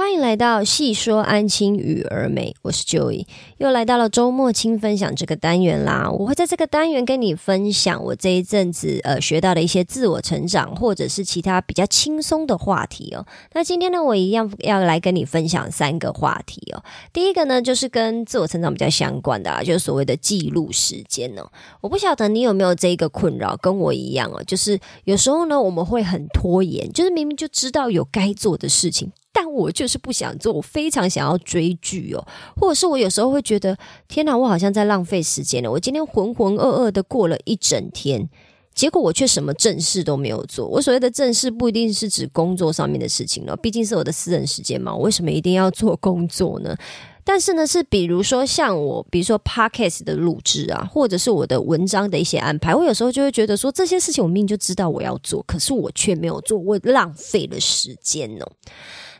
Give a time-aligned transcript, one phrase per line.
[0.00, 3.26] 欢迎来到细说安亲与儿美，我是 Joy，
[3.58, 6.10] 又来到了周末轻分享这个单元啦。
[6.10, 13.26] 我会在这个单元跟你分享我这一阵子呃学到的一些自我成长，或者是其他比较轻松的话题哦。
[13.52, 16.82] 那今天呢，我一样要来跟你分享三个话题哦。
[17.12, 21.46] 第一个呢，就是跟自我成长比较相关的，啊，就是所谓的记录时间哦。
[21.82, 29.12] 我不晓得你有没有这一个困扰，跟我一样哦，就是有时候呢，我们会很拖延，就是明明就知道有该做的事情。
[29.32, 33.76] 但我就是不想做，我非常想要追剧哦，或者是我有时候会觉得，
[34.08, 35.70] 天哪，我好像在浪费时间了。
[35.70, 38.28] 我今天浑浑噩噩的过了一整天，
[38.74, 40.66] 结果我却什么正事都没有做。
[40.66, 44.94] 我所谓的正事不一定是指工作上面的事情了，毕竟是我的私人时间嘛。
[44.94, 46.76] 我为什么一定要做工作呢？
[47.22, 58.50] 但是呢，是比如说像我，比如说 podcast 的录制啊，或者是我的文章的一些安排，我有时候就会觉得说，这些事情我明明就知道我要做，可是我却没有做，我浪费了时间哦。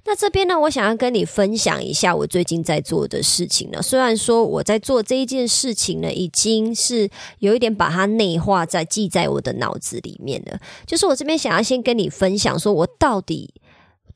[0.04, 3.80] 那这边呢，我想要跟你分享一下我最近在做的事情呢。
[3.82, 10.58] 虽然说我在做这一件事情呢，已经是有一点把它内化在记在我的脑子里面了。
[10.86, 13.52] 就是我这边想要先跟你分享，说我到底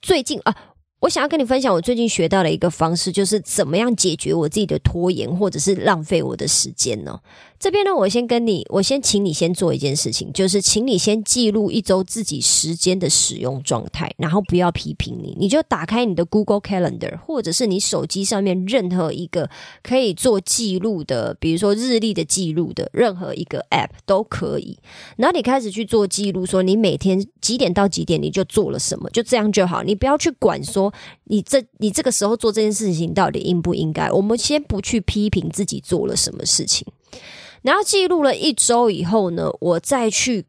[0.01, 0.55] 最近啊。
[1.01, 7.21] 我想要跟你分享我最近学到的一个方式，就是怎么样解决我自己的拖延或者是浪费我的时间呢？
[7.59, 19.49] 这边呢，我先跟你，我先请你先做一件事情，就是请你先记录一周自己时间的使用状态，然后不要批评你，你就打开你的 Google Calendar，或者是你手机上面任何一个
[19.83, 24.79] 可以做记录的，比如说日历的记录的任何一个 App 都可以，
[25.17, 30.93] 然后你开始去做记录，说你每天几点到几点你就做了什么，就这样就好，你不要去管说。
[31.27, 34.11] 你这你这个时候做这件事情到底应不应该？
[34.11, 36.87] 我们先不去批评自己做了什么事情，
[37.63, 40.45] 然后记录了一周以后呢，我再去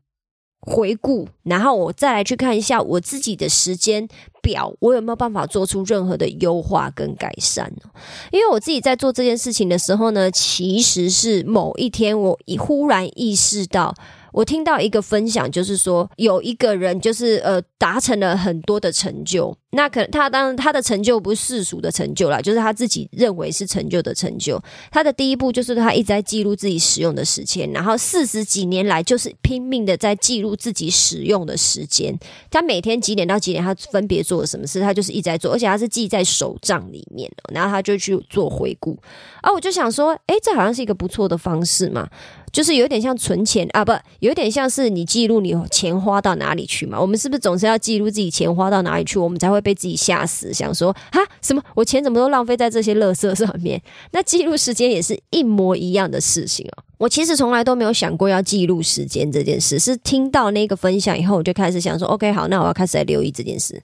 [0.59, 4.07] 回顾，然后我再来去看一下我自己的时间
[4.41, 7.89] 表，我有没有办法做出任何的优化跟改善呢？
[8.31, 13.93] 因为我自己在做这件事情的时候呢，其实是某一天我忽然意识到。
[14.33, 19.55] 我听到一个分享，就是说有一个人，就是呃，达成了很多的成就。
[19.75, 24.59] 那可能他当他的成就不是世俗的成就啦，就是他自己认为是成就的成就。
[24.89, 32.17] 他的第一步就是他一直在记录自己使用的时间，然后四十几年来就是拼命的在记录自己使用的时间。
[32.49, 38.97] 他每天几点到几点，他分别做了什么事，他就是一直在做，而且他是记在手账里面然后他就去做回顾。
[39.41, 42.09] 啊，我就想说，哎，这好像是一个不错的方式嘛。
[42.51, 46.97] 就是有点像存钱啊，不，有点像是你记录你钱花到哪里去嘛。
[46.97, 53.81] 我们是不是总是要记录自己钱花到哪里去，我们才会被自己吓死，想说啊，什么我钱怎么都浪费在这些垃圾上面？
[54.11, 56.83] 那记录时间也是一模一样的事情哦。
[56.99, 63.81] 我其实从来都没有想过要记录时间这件事，是听到那个分享以后，我就开始想说，OK，好，那我要开始来留意这件事。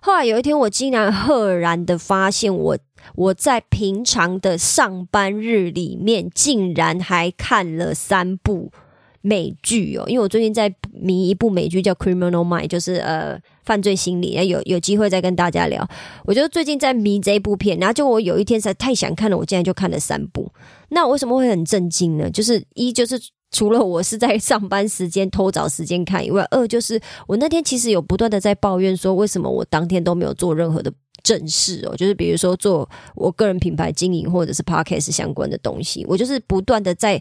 [0.00, 2.78] 后来有一天，我竟然赫然的发现我。
[3.16, 8.72] 我在平常的上班日里面，竟然还看了三部
[9.26, 10.04] 美剧哦！
[10.06, 15.88] 因为我最近在迷一部美剧叫《Criminal Mind》，就是呃犯罪心理，有有机会再跟大家聊。
[16.26, 20.52] 我就最近在迷这一部片，然后就我有一天实在太想看了，我竟然就看了三部。
[20.90, 22.30] 那我为什么会很震惊呢？
[22.30, 23.18] 就是一就是
[23.50, 30.92] 除了我是在上班时间偷找时间看以外，二就是我那天其实有不断的在抱怨说，为什么我当天都没有做任何的。
[31.22, 37.18] 正事哦，就是比如说做我个人品牌经营或者是 podcast 相关的东西，我就是不断的在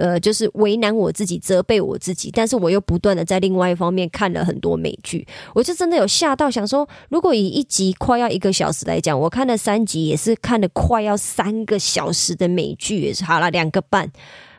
[0.00, 14.10] 呃，就是为难我自己，责备我自己，但是我又不断的在另外一方面看了很多美剧，我就真的有吓到，想说如果以一集快要一个小时来讲，我看了三集也是看了快要三个小时的美剧，也是好了两个半。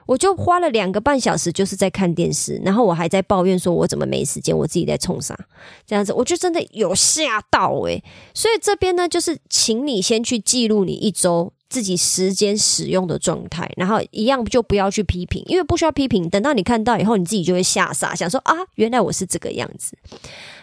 [0.07, 5.37] 我就花了两个半小时，就是在看电视，然后我还在抱怨说，我怎么没时间，我自己在冲啥
[5.87, 8.03] 这样子，我就真的有吓到诶。
[8.33, 19.97] 所以这边呢，就是请你先去记录你一周自己时间使用的状态，然后一样就不要去批评，因为不需要批评，等到你看到以后，你自己就会吓傻，想说啊，原来我是这个样子。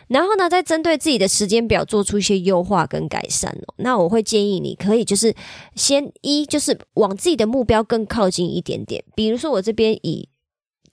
[0.08, 3.74] 然后呢，再针对自己的时间表做出一些优化跟改善哦。
[3.78, 5.34] 那我会建议你可以就是
[5.74, 9.02] 先一就是往自己的目标更靠近一点点。
[9.14, 10.28] 比如说我这边以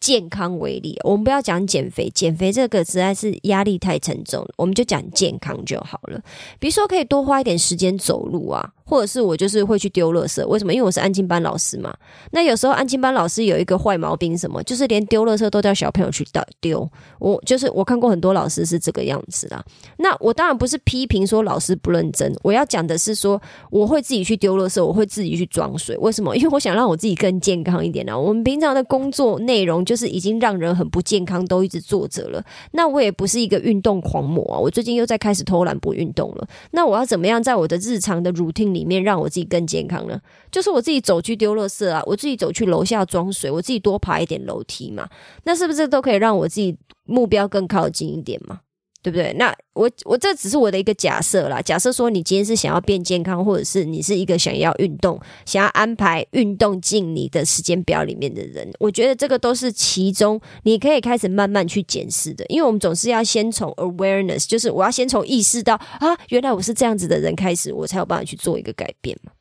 [0.02, 6.22] 健康为例，我们不要讲减肥，减肥这个实在是压力太沉重，我们就讲健康就好了。
[6.60, 10.46] 比如说可以多花一点时间走路啊，或者是我就是会去丢垃圾。
[10.48, 10.74] 为什么？
[10.74, 11.94] 因为我是安静班老师嘛。
[12.32, 14.62] 那有时候安静班老师有一个坏毛病，什么？
[14.64, 16.26] 就是连丢垃圾都叫小朋友去
[16.62, 16.90] 丢。
[17.20, 19.64] 我就是我看过很多老师是这个样子啦。
[19.98, 23.42] 那我当然不是批评说老师不认真，我要讲的是说
[23.72, 25.98] 我会自己去丢垃圾，我会自己去装水。
[25.98, 26.36] 为什么？
[26.36, 28.20] 因为我想让我自己更健康一点呢。
[28.20, 32.44] 我们平常的工作内容就是已经让人很不健康，都一直坐着了。
[32.72, 34.60] 那我也不是一个运动狂魔啊。
[34.60, 36.48] 我最近又在开始偷懒不运动了。
[36.72, 40.20] 那我要怎么样在我的日常的 routine 里面让我自己更健康呢？
[40.52, 45.08] 就是我自己走去丢垃圾啊，我自己走去楼下装水，我自己多爬一点楼梯嘛。
[45.46, 48.60] 那是不是都可以让我自己目标更靠近一点嘛？
[49.06, 49.32] 对不对？
[49.34, 51.62] 那我我这只是我的一个假设啦。
[51.62, 62.44] 假设说你今天是想要变健康，或者是你是一个想要运动、想要安排运动进你的时间表里面的人，我觉得这个都是其中你可以开始慢慢去检视的。
[62.48, 69.32] 因为我们总是要先从 awareness，就是我要先从意识到啊，原来我是这样子的人开始，我才有办法去做一个改变嘛。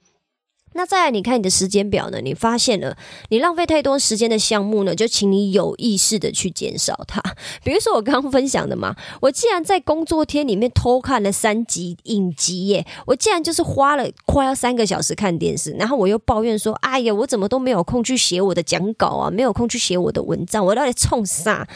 [0.75, 2.21] 那再来，你看你的时间表呢？
[2.21, 2.97] 你发现了
[3.31, 7.23] 你浪费太多时间的项目呢，就请你有意识的去减少它。
[7.63, 21.67] 比如说我刚刚分享的嘛，我既然在工作天里面偷看了三集影集耶，我竟然就是花了快要三个小时看电视，然后我又抱怨说：“哎呀，我怎么都没有空去写我的讲稿啊，没有空去写我的文章，我到底冲啥？”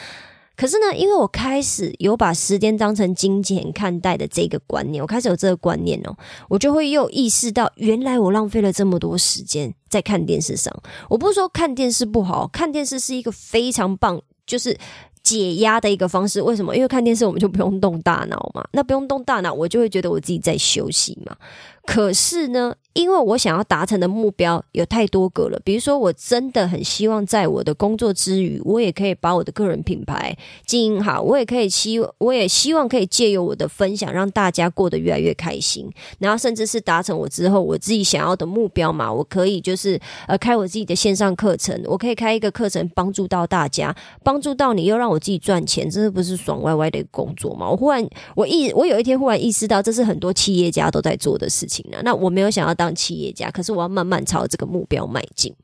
[0.59, 6.17] 可是呢，因为我开始有把时间当成金钱看待的这个观念，我开始有这个观念哦，
[6.49, 10.75] 我就会又意识到，原来我浪费了这么多时间在看电视上。
[11.09, 14.77] 我不是说看电视不好，看电视是一个非常棒，就是
[15.23, 16.43] 解压的一个方式。
[16.43, 16.75] 为什么？
[16.75, 21.37] 因为看电视我们就不用动大脑嘛，那不用动大脑，我就会觉得我自己在休息嘛。
[21.85, 22.75] 可是呢？
[22.95, 30.37] 因为我想要达成的目标有太多个了，比如说，我真的很希望在我的工作之余，我也可以把我的个人品牌
[30.67, 35.89] 经营好，我也可以希，我也希望可以借由我的分享，让大家过得越来越开心，
[36.19, 39.13] 然后甚至是达成我之后我自己想要的目标嘛。
[39.13, 43.95] 我可以就是呃开我自己的线上课程，我可以开一个课程帮助到大家，
[44.25, 47.71] 帮助到你又让我自己赚钱，这是不是爽歪歪的工作吗？
[47.71, 51.99] 我忽然我意我有一天忽然意识到，这是很多企业家都在做的事情呢。
[52.03, 52.89] 那我没有想要当。
[52.99, 55.55] 企业家，可是我要慢慢朝这个目标迈进。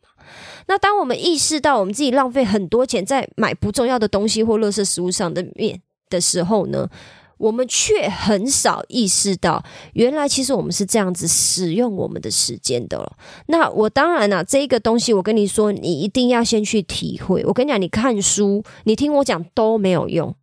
[0.69, 6.89] 那当我们意识到我们自己浪费很多钱在买不重要的东西或垃圾食物上的面的时候呢，
[7.39, 9.65] 我们却很少意识到，
[9.95, 13.13] 原来其实我们是这样子使用我们的时间的。
[13.47, 17.45] 那我当然了，这一个东西我跟你说，你一定要先去体会。
[17.47, 20.35] 我跟你讲，你看书，你听我讲都没有用。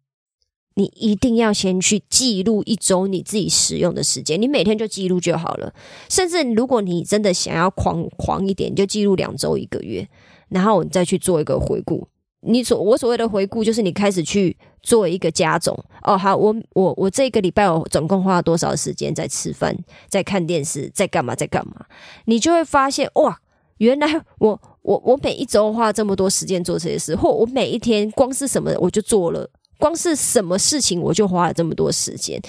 [0.75, 5.73] 你一定要先去记录一周你自己使用的时间，你每天就记录就好了。
[6.09, 10.07] 甚至如果你真的想要狂狂一点，你就记录两周、一个月，
[10.49, 12.07] 然后你再去做一个回顾。
[12.43, 15.77] 你所我所谓的回顾，就是你开始去做一个加总。
[16.03, 19.77] 哦，好，我我我这个礼拜我总共花了多少时间在吃饭、
[20.09, 21.85] 在看电视、在干嘛、在干嘛？
[22.25, 23.39] 你就会发现，哇，
[23.77, 24.07] 原来
[24.39, 29.47] 我我 我每一周花这么多时间做这些事，或我每一天光是什么我就做了。
[29.81, 32.39] 光是什么事情我就花了这么多时间，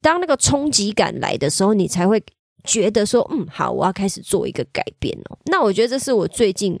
[0.00, 2.22] 当那个冲击感来的时候，你才会
[2.62, 5.36] 觉得说，嗯，好，我要开始做一个改变哦。
[5.46, 6.78] 那我觉得这是我最近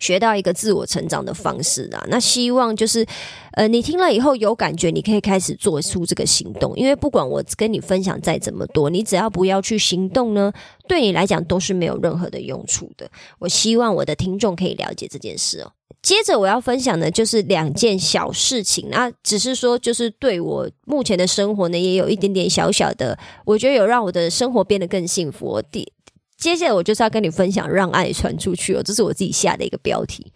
[0.00, 2.04] 学到一个自我成长的方式啊。
[2.08, 3.06] 那希望就是，
[3.52, 6.74] 呃，你听了以后有感觉，你可以开始做出这个行动。
[6.76, 10.52] 因为不管我跟你分享再怎么多，你只要不要去行动呢，
[10.88, 13.08] 对你来讲都是没有任何的用处的。
[13.38, 15.72] 我希望我的听众可以了解这件事哦。
[16.06, 25.60] 接着我要分享的就是两件小事情，那只是说，就是对我目前的生活呢，也有一点点小小的，我觉得有让我的生活变得更幸福。
[25.68, 25.92] 第
[26.38, 30.32] 接下来我就是要跟你分享，让爱传出去哦，这是我自己下的一个标题。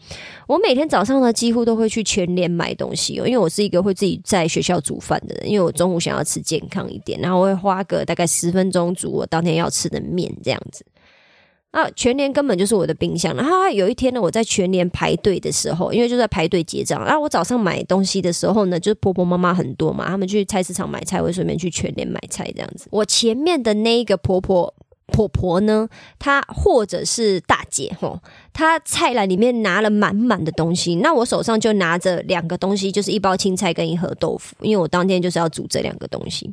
[0.49, 10.85] 我每天早上呢，几乎都会去全联买东西哦，因为我是一个会自己在学校煮饭的人，因为我中午想要吃健康一点，然后我会花个大概十分钟煮我当天要吃的面这样子。
[11.71, 13.35] 啊，全年根本就是我的冰箱。
[13.37, 17.05] 然后有一天呢，我在全年排队的时候，因为就在排队结账。
[17.05, 22.89] 然后我早上买东西的时候呢，就是婆婆妈妈很多嘛，他们去菜市场买菜，会顺便去全年买菜这样子。
[22.91, 24.75] 我前面的那一个婆婆
[25.13, 28.19] 婆婆呢，她或者是大姐吼，
[28.53, 36.53] 她菜篮里面拿了满满的东西，那我手上就拿着两个东西，就是一包青菜跟一盒豆腐，因为我当天就是要煮这两个东西。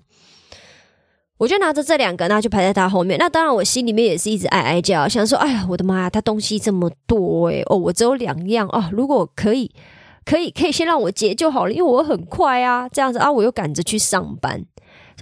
[1.38, 3.18] 我就拿着这两个，那就排在他后面。
[3.20, 9.72] 那当然，我心里面也是一直哀哀叫，想说：“哎呀，我的妈呀，他东西这么多诶，哦，我只有两样哦，如果可以，
[10.26, 14.66] 可以，可以先让我结就好了，因为我很快啊，这样子啊，我又赶着去上班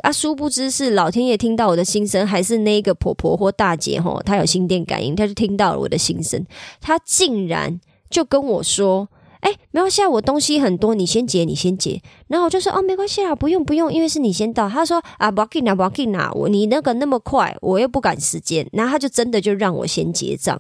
[0.04, 0.12] 啊。
[0.12, 6.46] 殊不知是老天爷听到我的心声，还是那个婆婆或大姐吼，她有心电感应，她就听到了我的心声，
[6.80, 9.10] 她竟然就跟我说。”
[9.46, 12.02] 哎，没关系，我东西很多，你先结，你先结。
[12.28, 14.68] 然后我就说，哦，没关系啊，不用不用，因为是你先到。
[14.68, 18.68] 他说啊，不要紧啊，不要紧啊，我你那个那么快，我又不赶时间。
[18.74, 20.58] 然后他就真的就让我先结账。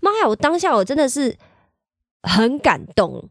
[0.00, 1.34] 妈呀，我当下我真的是
[2.22, 3.30] 很感动。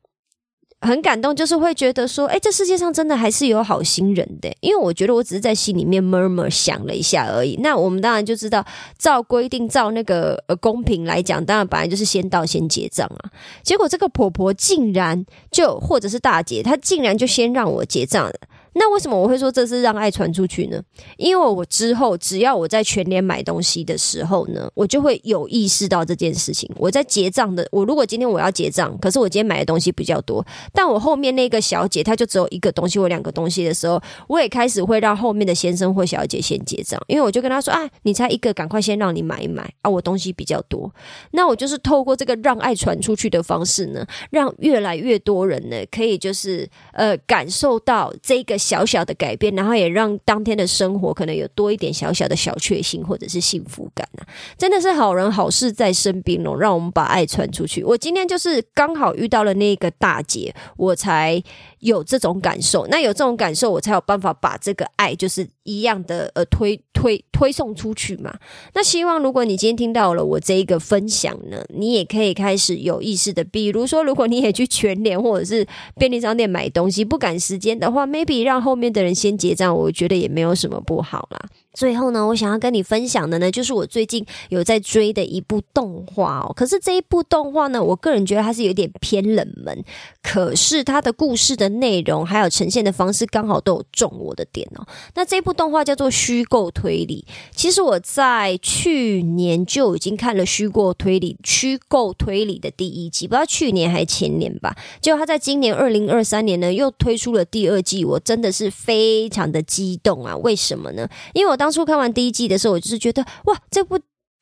[0.86, 4.50] 很感动，就是会觉得说，哎，这世界上真的还是有好心人的。
[4.62, 7.58] 因为我觉得我只是在心里面默默想了一下而已。
[7.62, 8.66] 那我们当然就知道，
[8.98, 13.32] 照规定，照那个呃公平来讲，当然本来就是先到先结账啊。
[13.64, 18.36] 结果这个婆婆竟然就，或者是大姐，她竟然就先让我结账了。
[18.78, 20.82] 那为什么我会说这是让爱传出去呢？
[21.16, 26.70] 因为我之后只要我在全联买东西的时候呢，我就会有意识到这件事情。
[26.76, 40.94] 我在结账的，我如果今天我要结账，可是我今天买的东西比较多，但我后面那个小姐她就只有一个东西或两个东西的时候，我也开始会让后面的先生或小姐先结账，因为我就跟他说啊，你才一个，赶快先让你买一买啊，我东西比较多。
[41.32, 48.58] 那我就是透过这个让爱传出去的方式呢，让越来越多人呢，可以就是呃感受到这个。
[48.66, 54.26] 小小的改变，然后也让当天的生活可能有多一点小小的小确幸或者是幸福感啊！
[54.58, 57.84] 真的是好人好事在身边哦，让我们把爱传出去。
[57.84, 61.44] 我今天就是刚好遇到了那个大姐，我才。
[61.86, 68.36] 有这种感受，那有这种感受，我才有办法把这个爱就是一样的呃推推推送出去嘛。
[68.74, 75.66] 那希望如果你今天听到了我这一个分享呢，你也可以开始有意识的，比如说如果你也去全联或者是
[75.96, 81.40] 便利商店买东西，不赶时间的话，maybe 让后面的人先结账，我觉得也没有什么不好啦。
[81.76, 86.54] 最后呢，我想要跟你分享的呢，就是我最近有在追的一部动画哦。
[86.56, 89.84] 可是这一部动画呢，我个人觉得它是有点偏冷门，
[90.24, 94.88] 可是它的故事的内容还有呈现的方式刚好都有中我的点哦。
[95.14, 104.76] 那这部动画叫做《虚构推理》，其实我在去年就已经看了《虚构推理》虚构推理的第一季，不知道去年还是前年吧。
[105.02, 110.36] 结果他在今年二零二三年呢，又推出了第二季，我真的是非常的激动啊！
[110.38, 111.08] 为什么呢？
[111.34, 114.00] 因为我当当初看完第一季的时候，我就是觉得哇，这部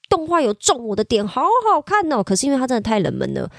[0.09, 2.21] 动画有中我的点，好好看哦。
[2.21, 3.49] 可是因为它真的太冷门了，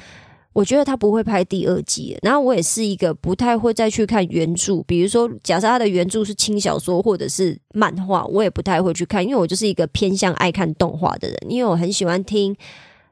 [0.52, 2.14] 我觉得它不会拍第二季。
[2.20, 12.54] 然后我也是一个不太会再去看原著，比如说假设它的原著是轻小说或者是漫画，我也不太会去看，因为我就是一个偏向爱看动画的人，因为我很喜欢听。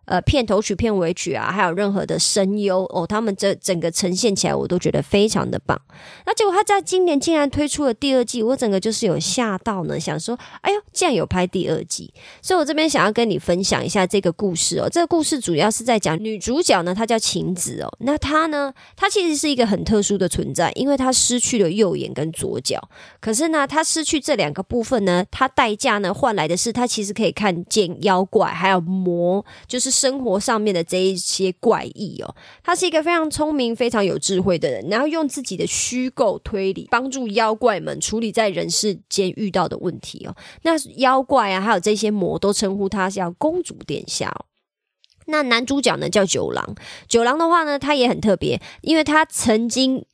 [0.04, 5.80] 呃，片头曲、片尾曲啊，还有任何的声优哦，他们这整个呈现起来，我都觉得非常的棒。
[6.26, 12.12] 那结果他在今年竟然推出了第二季，我整个就是有吓到呢，想说，哎呦，竟然有拍第二季！
[12.42, 14.88] 所以我这边想要跟你分享一下这个故事哦。
[14.90, 17.88] 这个故事主要是在讲女主角呢，她叫晴子哦。
[18.00, 22.82] 那她呢，她其实是一个很特殊的存在，因为她失去了右眼跟左脚。
[23.20, 29.91] 可是呢，她失去这两个部分呢，她代价呢换来的是她其实可以看见妖怪，还有魔，就是。
[29.92, 32.34] 生活上面的这一些怪异哦，
[32.64, 40.34] 他是一个非常聪明、非常有智慧的人，然后用自己的虚构推理帮助妖怪们处理在人世间遇到的问题哦。
[40.62, 44.34] 那妖怪啊，还有这些魔都称呼他叫公主殿下。
[45.26, 46.74] 那男主角呢叫九郎，
[47.06, 50.04] 九郎的话呢，他也很特别，因为他曾经。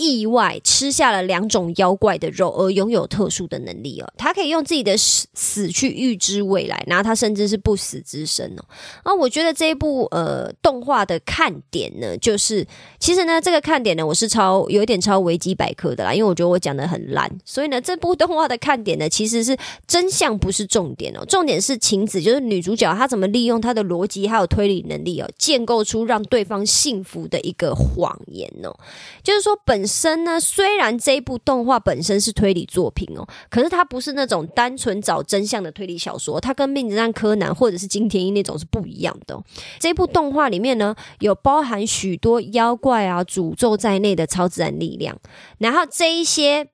[0.00, 4.10] 意外吃下了两种妖怪的肉，而拥有特殊的能力哦。
[4.16, 8.64] 他可以用自己的死死去预知未来，然后他甚至是不死之身哦。
[9.02, 12.66] 啊，我觉得这一部呃动画的看点呢，就是
[12.98, 19.54] 其实呢这个看点呢，我是超有一点超维基百科的啦，因为我觉得我讲的很烂，所以呢这部动画的看点呢，其实是
[19.86, 28.74] 真相不是重点哦，重点是晴子就是女主角她怎么利用她的逻辑还有推理能力哦，建构出让对方幸福的一个谎言哦，
[29.22, 29.89] 就是说本。
[29.90, 30.38] 身呢？
[30.38, 39.42] 虽然这一部动画本身是推理作品哦，可是它不是那种单纯找真相的推理小说，它跟《名侦探柯南》或者是金田一那种是不一样的。
[39.80, 45.18] 这部动画里面呢，有包含许多妖怪啊、诅咒在内的超自然力量，
[45.58, 46.68] 然后这一些。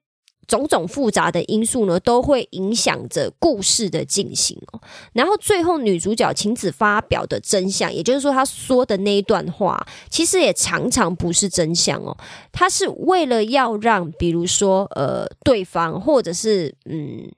[0.46, 4.80] 种种复杂的因素呢，都会影响着故事的进行哦。
[5.12, 12.16] 然后最后女主角晴子发表的真相，也就是说她说的那一段话，其实也常常不是真相哦。
[12.52, 17.30] 她是为了要让，比如说呃，对方或者是嗯。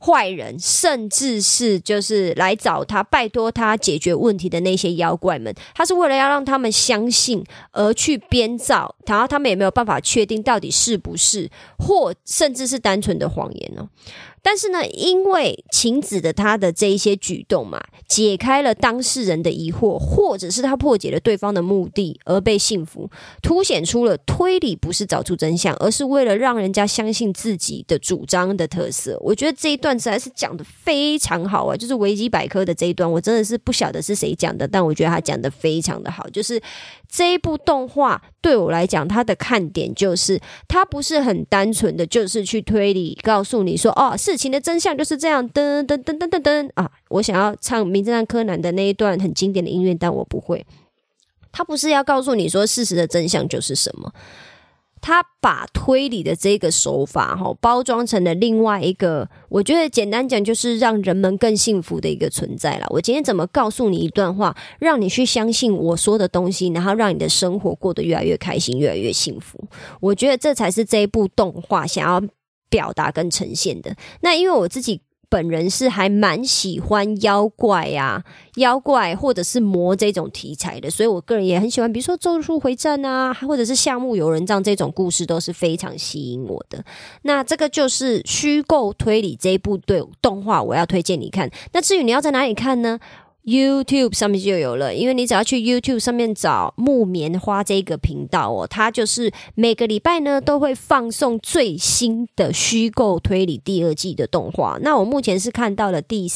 [0.00, 13.88] 坏人，甚至是就是来找他拜托他解决问题的那些妖怪们，他是为了要让他们相信而去编造，然后他们也没有办法确定到底是不是，或甚至是单纯的谎言哦。
[14.40, 23.10] 但是呢，因为晴子的他的这一些举动嘛，解开了当事人的疑惑，或者是他破解了对方的目的而被幸福，
[23.42, 29.18] 凸显出了推理不是找出真相，而是为了让人家相信自己的主张的特色。
[29.20, 29.88] 我觉得这一段。
[29.88, 36.28] 段实在是讲的非常好啊，就是维基百科的这一段，我真的是不晓得是谁讲的，但我觉得他讲的非常的好。
[36.28, 36.60] 就是
[37.10, 46.90] 这一部动画对我来讲，它的看点就是它不是很单纯的，就是去推理，告诉你说哦，事情的真相就是这样，噔噔噔噔噔噔啊！
[47.08, 50.66] 我想要唱《名侦探柯南》的那一段很经典的音乐，但我不会。
[51.50, 54.12] 他不是要告诉你说事实的真相就是什么。
[55.00, 62.86] 他把推理的这个手法哈包装成了另外一个，我觉得简单讲就是让人们更幸福的一个存在了。
[62.90, 69.64] 我今天怎么告诉你一段话，让你去相信我说的东西，然后让你的生活过得越来越开心，越来越幸福？
[70.00, 72.20] 我觉得这才是这一部动画想要
[72.68, 73.94] 表达跟呈现的。
[74.20, 75.00] 那因为我自己。
[75.30, 78.24] 本人是还蛮喜欢妖怪呀、
[78.56, 86.82] 妖怪或者是魔这种题材的，所以我个人也很喜欢，比如说《咒术回战》啊，或者是《夏目友人帐》这种故事都是非常吸引我的。
[87.24, 91.50] 那这个就是虚构推理这一部对动画，我要推荐你看。
[91.74, 92.98] 那至于你要在哪里看呢
[93.44, 104.78] ？YouTube 上面就有了，因为你只要去 YouTube 上面找木棉花这个频道哦，它就是每个礼拜呢都会放送最新的虚构推理第二季的动画。
[104.82, 106.30] 那我目前是看到了第。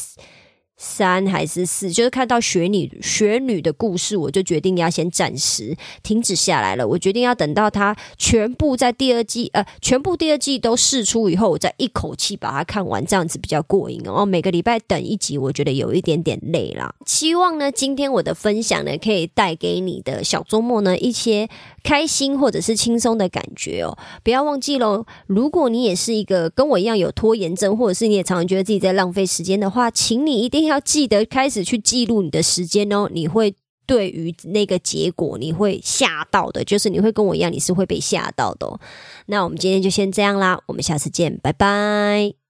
[0.76, 6.86] 三还是四，就是看到雪女雪女的故事，我就决定要先暂时停止下来了。
[6.86, 14.26] 我决定要等到它全部在第二季，呃，全部第二季都试出以后，我再一口气把它看完，这样子比较过瘾哦。
[14.26, 16.92] 每个礼拜等一集，我觉得有一点点累啦。
[17.06, 21.48] 希望呢，今天我的分享呢，可以带给你的小周末呢一些。
[21.84, 25.04] 开心或者是轻松的感觉哦，不要忘记喽。
[25.26, 33.08] 如果你也是一个跟我一样有拖延症，或者是你也常常觉得自己在浪费时间的话，请你一定要记得开始去记录你的时间哦。
[33.12, 33.54] 你会
[33.86, 38.78] 对于那个结果你会吓到的，就是你会跟我一样，你是会被吓到的。
[39.26, 42.41] 那我们今天就先这样啦，我们下次见，拜拜。